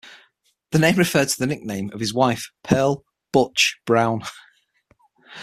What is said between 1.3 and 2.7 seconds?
the nickname of his wife,